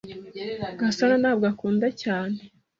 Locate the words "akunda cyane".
1.53-2.39